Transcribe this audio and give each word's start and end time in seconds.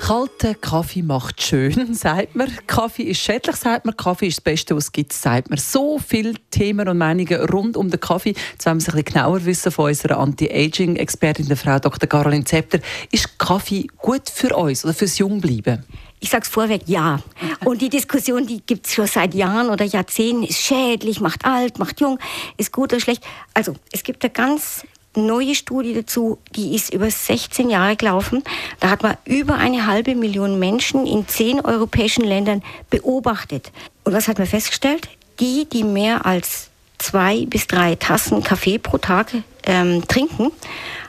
Kalter 0.00 0.54
Kaffee 0.54 1.02
macht 1.02 1.42
schön, 1.42 1.94
sagt 1.94 2.36
man. 2.36 2.50
Kaffee 2.66 3.04
ist 3.04 3.20
schädlich, 3.20 3.56
sagt 3.56 3.84
man. 3.84 3.96
Kaffee 3.96 4.28
ist 4.28 4.38
das 4.38 4.44
Beste, 4.44 4.76
was 4.76 4.84
es 4.84 4.92
gibt, 4.92 5.12
sagt 5.12 5.50
man. 5.50 5.58
So 5.58 5.98
viele 5.98 6.34
Themen 6.50 6.88
und 6.88 6.98
Meinungen 6.98 7.40
rund 7.50 7.76
um 7.76 7.90
den 7.90 7.98
Kaffee. 7.98 8.34
Jetzt 8.52 8.66
wollen 8.66 8.76
wir 8.76 8.82
es 8.82 8.88
ein 8.88 8.96
bisschen 8.96 9.14
genauer 9.14 9.44
wissen 9.44 9.72
von 9.72 9.86
unserer 9.86 10.18
Anti-Aging-Expertin, 10.18 11.48
der 11.48 11.56
Frau 11.56 11.78
Dr. 11.78 12.08
Caroline 12.08 12.44
Zepter. 12.44 12.78
Ist 13.10 13.38
Kaffee 13.38 13.86
gut 13.98 14.30
für 14.30 14.54
uns 14.54 14.84
oder 14.84 14.94
fürs 14.94 15.18
Jungbleiben? 15.18 15.84
Ich 16.20 16.30
sage 16.30 16.44
es 16.44 16.48
vorweg, 16.48 16.82
ja. 16.86 17.20
Und 17.64 17.82
die 17.82 17.88
Diskussion, 17.88 18.46
die 18.46 18.62
gibt 18.64 18.86
es 18.86 18.94
schon 18.94 19.06
seit 19.06 19.34
Jahren 19.34 19.70
oder 19.70 19.84
Jahrzehnten, 19.84 20.44
ist 20.44 20.60
schädlich, 20.60 21.20
macht 21.20 21.44
alt, 21.44 21.78
macht 21.78 22.00
jung, 22.00 22.18
ist 22.56 22.72
gut 22.72 22.92
oder 22.92 23.00
schlecht. 23.00 23.22
Also 23.54 23.74
es 23.92 24.02
gibt 24.02 24.24
da 24.24 24.28
ganz 24.28 24.84
neue 25.16 25.54
Studie 25.54 25.94
dazu, 25.94 26.38
die 26.54 26.74
ist 26.74 26.92
über 26.92 27.10
16 27.10 27.70
Jahre 27.70 27.96
gelaufen. 27.96 28.42
Da 28.80 28.90
hat 28.90 29.02
man 29.02 29.16
über 29.24 29.54
eine 29.54 29.86
halbe 29.86 30.14
Million 30.14 30.58
Menschen 30.58 31.06
in 31.06 31.26
zehn 31.26 31.60
europäischen 31.60 32.24
Ländern 32.24 32.62
beobachtet. 32.90 33.72
Und 34.04 34.12
was 34.12 34.28
hat 34.28 34.38
man 34.38 34.46
festgestellt? 34.46 35.08
Die, 35.40 35.66
die 35.68 35.84
mehr 35.84 36.24
als 36.26 36.70
zwei 36.98 37.44
bis 37.46 37.66
drei 37.66 37.94
Tassen 37.94 38.42
Kaffee 38.42 38.78
pro 38.78 38.98
Tag 38.98 39.34
ähm, 39.64 40.06
trinken, 40.08 40.50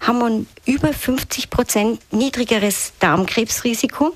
haben 0.00 0.22
ein 0.22 0.46
über 0.64 0.92
50 0.92 1.50
Prozent 1.50 2.00
niedrigeres 2.12 2.92
Darmkrebsrisiko. 3.00 4.14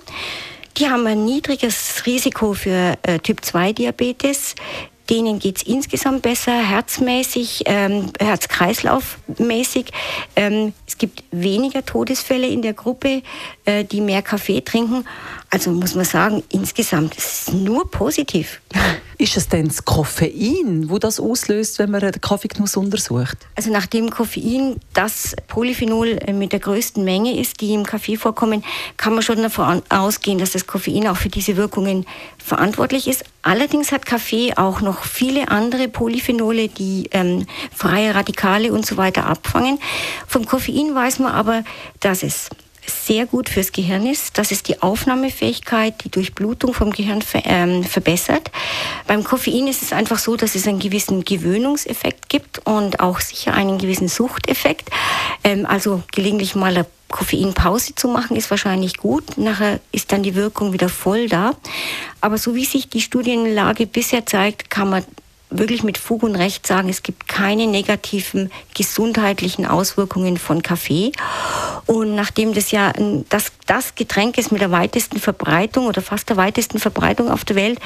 Die 0.76 0.88
haben 0.88 1.06
ein 1.06 1.24
niedriges 1.24 2.06
Risiko 2.06 2.54
für 2.54 2.96
äh, 3.02 3.18
Typ-2-Diabetes, 3.18 4.54
denen 5.10 5.38
geht 5.38 5.58
es 5.58 5.62
insgesamt 5.62 6.22
besser, 6.22 6.52
herzmäßig, 6.52 7.62
ähm, 7.66 8.12
Herz-Kreislauf-mäßig. 8.18 9.86
Ähm, 10.36 10.72
es 10.86 10.98
gibt 10.98 11.24
weniger 11.30 11.84
Todesfälle 11.84 12.46
in 12.46 12.62
der 12.62 12.74
Gruppe, 12.74 13.22
äh, 13.64 13.84
die 13.84 14.00
mehr 14.00 14.22
Kaffee 14.22 14.60
trinken. 14.60 15.04
Also 15.50 15.70
muss 15.70 15.94
man 15.94 16.04
sagen, 16.04 16.42
insgesamt 16.50 17.16
ist 17.16 17.48
es 17.48 17.54
nur 17.54 17.90
positiv. 17.90 18.60
Ist 19.20 19.36
es 19.36 19.48
denn 19.48 19.66
das 19.66 19.84
Koffein, 19.84 20.88
wo 20.88 20.98
das 20.98 21.18
auslöst, 21.18 21.80
wenn 21.80 21.90
man 21.90 22.00
den 22.00 22.20
Kaffeegenuss 22.20 22.76
untersucht? 22.76 23.36
Also 23.56 23.72
nachdem 23.72 24.10
Koffein 24.10 24.76
das 24.94 25.34
Polyphenol 25.48 26.18
äh, 26.20 26.32
mit 26.32 26.52
der 26.52 26.60
größten 26.60 27.02
Menge 27.02 27.36
ist, 27.36 27.60
die 27.60 27.74
im 27.74 27.84
Kaffee 27.84 28.16
vorkommen, 28.16 28.62
kann 28.96 29.14
man 29.14 29.24
schon 29.24 29.42
davon 29.42 29.82
ausgehen, 29.88 30.38
dass 30.38 30.52
das 30.52 30.68
Koffein 30.68 31.08
auch 31.08 31.16
für 31.16 31.30
diese 31.30 31.56
Wirkungen 31.56 32.06
verantwortlich 32.38 33.08
ist. 33.08 33.24
Allerdings 33.42 33.90
hat 33.90 34.06
Kaffee 34.06 34.54
auch 34.56 34.82
noch 34.82 35.02
viele 35.02 35.48
andere 35.48 35.88
Polyphenole, 35.88 36.68
die 36.68 37.08
ähm, 37.10 37.46
freie 37.74 38.14
Radikale 38.14 38.72
und 38.72 38.86
so 38.86 38.96
weiter 38.98 39.26
abfangen. 39.26 39.80
Vom 40.28 40.46
Koffein 40.46 40.94
weiß 40.94 41.18
man 41.18 41.32
aber, 41.32 41.64
dass 41.98 42.22
es 42.22 42.50
sehr 42.88 43.26
gut 43.26 43.48
fürs 43.48 43.72
Gehirn 43.72 44.06
ist, 44.06 44.38
dass 44.38 44.50
es 44.50 44.62
die 44.62 44.82
Aufnahmefähigkeit, 44.82 46.02
die 46.04 46.10
Durchblutung 46.10 46.74
vom 46.74 46.90
Gehirn 46.90 47.22
ver 47.22 47.42
ähm, 47.44 47.84
verbessert. 47.84 48.50
Beim 49.06 49.24
Koffein 49.24 49.66
ist 49.66 49.82
es 49.82 49.92
einfach 49.92 50.18
so, 50.18 50.36
dass 50.36 50.54
es 50.54 50.66
einen 50.66 50.78
gewissen 50.78 51.24
Gewöhnungseffekt 51.24 52.28
gibt 52.28 52.66
und 52.66 53.00
auch 53.00 53.20
sicher 53.20 53.54
einen 53.54 53.78
gewissen 53.78 54.08
Suchteffekt. 54.08 54.90
Ähm, 55.44 55.66
also 55.66 56.02
gelegentlich 56.12 56.54
mal 56.54 56.74
eine 56.74 56.86
Koffeinpause 57.08 57.94
zu 57.94 58.08
machen, 58.08 58.36
ist 58.36 58.50
wahrscheinlich 58.50 58.98
gut. 58.98 59.38
Nachher 59.38 59.80
ist 59.92 60.12
dann 60.12 60.22
die 60.22 60.34
Wirkung 60.34 60.72
wieder 60.72 60.88
voll 60.88 61.28
da. 61.28 61.54
Aber 62.20 62.38
so 62.38 62.54
wie 62.54 62.64
sich 62.64 62.88
die 62.88 63.00
Studienlage 63.00 63.86
bisher 63.86 64.26
zeigt, 64.26 64.70
kann 64.70 64.90
man 64.90 65.04
wirklich 65.50 65.82
mit 65.82 65.98
Fug 65.98 66.22
und 66.22 66.36
Recht 66.36 66.66
sagen, 66.66 66.88
es 66.88 67.02
gibt 67.02 67.26
keine 67.26 67.66
negativen 67.66 68.50
gesundheitlichen 68.74 69.66
Auswirkungen 69.66 70.36
von 70.36 70.62
Kaffee. 70.62 71.12
Und 71.86 72.14
nachdem 72.14 72.52
das 72.52 72.70
ja 72.70 72.92
das, 73.28 73.52
das 73.66 73.94
Getränk 73.94 74.36
ist 74.36 74.52
mit 74.52 74.60
der 74.60 74.70
weitesten 74.70 75.18
Verbreitung 75.18 75.86
oder 75.86 76.02
fast 76.02 76.28
der 76.28 76.36
weitesten 76.36 76.78
Verbreitung 76.78 77.30
auf 77.30 77.44
der 77.44 77.56
Welt 77.56 77.78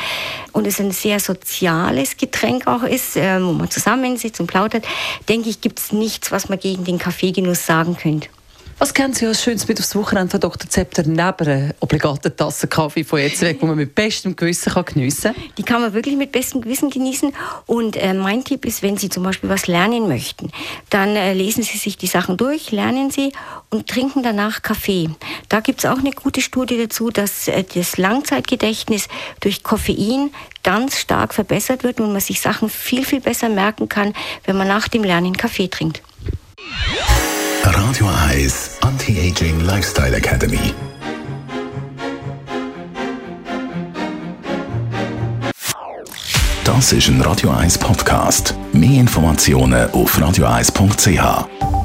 und 0.53 0.67
es 0.67 0.81
ein 0.81 0.91
sehr 0.91 1.21
soziales 1.21 2.17
Getränk 2.17 2.67
auch 2.67 2.83
ist, 2.83 3.17
äh, 3.17 3.43
wo 3.43 3.53
man 3.53 3.71
zusammensitzt 3.71 4.41
und 4.41 4.49
plaudert, 4.49 4.85
denke 5.29 5.49
ich, 5.49 5.61
gibt 5.61 5.79
es 5.79 5.93
nichts, 5.93 6.33
was 6.33 6.49
man 6.49 6.59
gegen 6.59 6.85
den 6.85 6.99
Kaffeegenuss 6.99 7.65
sagen 7.65 7.97
könnte. 7.97 8.29
Was 8.83 8.95
kennen 8.95 9.15
Sie 9.15 9.29
als 9.29 9.45
Schönes 9.45 9.69
mit 9.69 9.79
aufs 9.79 9.95
Wochenende 9.95 10.33
von 10.33 10.41
Dr. 10.41 10.69
Zepter 10.69 11.05
neben 11.07 11.21
einer 11.21 11.73
obligaten 11.79 12.37
Tasse 12.37 12.67
Kaffee 12.67 13.05
von 13.05 13.21
jetzt 13.21 13.41
weg, 13.43 13.61
die 13.61 13.65
man 13.65 13.77
mit 13.77 13.95
bestem 13.95 14.35
Gewissen 14.35 14.73
kann 14.73 14.85
geniessen 14.85 15.35
kann? 15.35 15.43
Die 15.57 15.63
kann 15.63 15.83
man 15.83 15.93
wirklich 15.93 16.17
mit 16.17 16.33
bestem 16.33 16.63
Gewissen 16.63 16.91
genießen. 16.91 17.33
Und 17.67 17.97
äh, 17.97 18.13
mein 18.13 18.43
Tipp 18.43 18.65
ist, 18.65 18.83
wenn 18.83 18.97
Sie 18.97 19.09
zum 19.09 19.23
Beispiel 19.23 19.49
was 19.49 19.69
lernen 19.69 20.09
möchten, 20.09 20.51
dann 20.91 21.15
äh, 21.15 21.33
lesen 21.33 21.63
Sie 21.63 21.79
sich 21.79 21.97
die 21.97 22.09
Sachen 22.09 22.37
durch, 22.37 22.73
lernen 22.73 23.13
Sie 23.13 23.33
und 23.71 23.87
trinken 23.87 24.25
danach 24.25 24.63
Kaffee. 24.63 25.11
Da 25.49 25.61
gibt 25.61 25.79
es 25.79 25.87
auch 25.87 25.99
eine 25.99 26.11
gute 26.11 26.41
Studie 26.41 26.77
dazu, 26.77 27.11
dass 27.11 27.47
äh, 27.47 27.63
das 27.63 27.99
Langzeitgedächtnis 27.99 29.07
durch 29.39 29.63
Koffein 29.63 30.31
ganz 30.65 30.99
stark 30.99 31.35
verbessert 31.35 31.85
wird 31.85 32.01
und 32.01 32.11
man 32.11 32.21
sich 32.21 32.41
Sachen 32.41 32.69
viel, 32.69 33.05
viel 33.05 33.21
besser 33.21 33.49
merken 33.49 33.89
kann, 33.89 34.13
wenn 34.45 34.57
man 34.57 34.67
nach 34.67 34.89
dem 34.89 35.05
Lernen 35.05 35.37
Kaffee 35.37 35.69
trinkt. 35.69 36.03
Radio 37.65 38.09
1 38.09 38.72
Anti-Aging 38.83 39.61
Lifestyle 39.61 40.17
Academy. 40.17 40.75
Das 46.65 46.93
ist 46.93 47.09
ein 47.09 47.21
Radio 47.21 47.51
1 47.51 47.79
Podcast. 47.79 48.55
Mehr 48.73 49.01
Informationen 49.01 49.89
auf 49.93 50.19
radio1.ch. 50.19 51.82